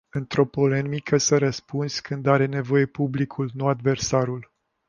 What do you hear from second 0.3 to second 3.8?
polemică să răspunzi când are nevoie publicul, nu